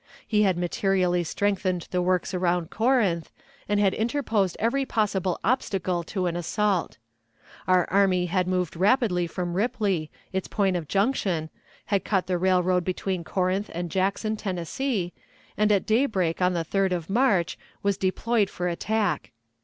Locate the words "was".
17.83-17.95